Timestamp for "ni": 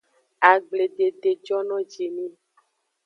2.15-2.27